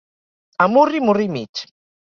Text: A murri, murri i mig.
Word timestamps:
A 0.65 0.67
murri, 0.73 1.05
murri 1.07 1.29
i 1.31 1.35
mig. 1.37 1.65